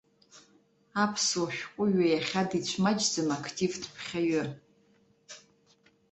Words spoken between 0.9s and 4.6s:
Аԥсуа шәҟәыҩҩы иахьа дицәмаҷӡам ақтивтә ԥхьаҩы.